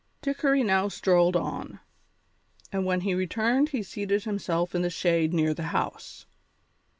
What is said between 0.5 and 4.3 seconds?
now strolled on, and when he returned he seated